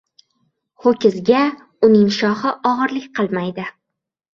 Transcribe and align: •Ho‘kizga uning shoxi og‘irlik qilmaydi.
•Ho‘kizga 0.85 1.43
uning 1.91 2.11
shoxi 2.19 2.59
og‘irlik 2.75 3.11
qilmaydi. 3.23 3.73